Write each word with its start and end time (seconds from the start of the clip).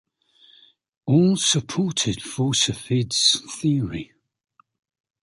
All 1.05 1.35
supported 1.35 2.17
Forshufvud's 2.23 3.41
theory. 3.59 4.13